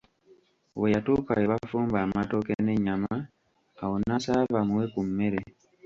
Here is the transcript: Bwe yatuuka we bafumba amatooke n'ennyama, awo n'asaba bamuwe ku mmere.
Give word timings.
Bwe 0.77 0.87
yatuuka 0.93 1.31
we 1.37 1.49
bafumba 1.51 1.97
amatooke 2.05 2.53
n'ennyama, 2.61 3.13
awo 3.81 3.95
n'asaba 3.99 4.43
bamuwe 4.55 4.85
ku 4.93 4.99
mmere. 5.07 5.39